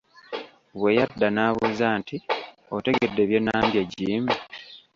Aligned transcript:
Bwe 0.79 0.91
yadda 0.97 1.27
n'abuuza 1.31 1.87
nti 1.99 2.15
Otegedde 2.75 3.23
bye 3.29 3.39
nnambye 3.41 3.81
Jim? 3.93 4.23